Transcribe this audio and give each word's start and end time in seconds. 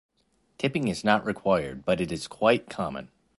Tipping 0.57 0.87
is 0.87 1.03
not 1.03 1.27
required, 1.27 1.85
but 1.85 2.01
is 2.01 2.25
quite 2.25 2.71
common. 2.71 3.11